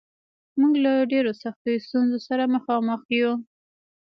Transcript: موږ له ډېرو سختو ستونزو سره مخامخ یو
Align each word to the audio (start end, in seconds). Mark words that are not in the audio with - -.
موږ 0.59 0.73
له 0.85 0.91
ډېرو 1.11 1.31
سختو 1.43 1.69
ستونزو 1.85 2.17
سره 2.27 2.43
مخامخ 2.55 3.01
یو 3.19 3.31